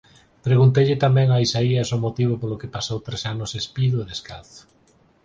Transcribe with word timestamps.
Pregunteille 0.47 0.95
tamén 1.05 1.27
a 1.31 1.37
Isaías 1.47 1.89
o 1.95 2.01
motivo 2.05 2.33
polo 2.41 2.59
que 2.61 2.73
pasou 2.75 2.97
tres 3.07 3.21
anos 3.33 3.51
espido 3.61 3.97
e 4.01 4.09
descalzo. 4.11 4.61